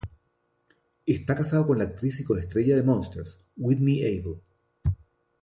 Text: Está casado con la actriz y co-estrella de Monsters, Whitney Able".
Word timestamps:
Está 1.05 1.35
casado 1.35 1.67
con 1.67 1.77
la 1.77 1.83
actriz 1.83 2.19
y 2.19 2.23
co-estrella 2.23 2.75
de 2.75 2.81
Monsters, 2.81 3.37
Whitney 3.55 4.03
Able". 4.17 4.41